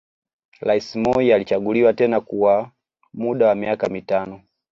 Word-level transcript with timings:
Rais 0.59 0.95
Moi 0.95 1.31
alichaguliwa 1.33 1.93
tena 1.93 2.21
kwa 2.21 2.71
muda 3.13 3.47
wa 3.47 3.55
miaka 3.55 3.89
mitano 3.89 4.41